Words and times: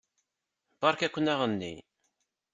Beṛka-ken 0.79 1.31
aɣenni. 1.33 1.73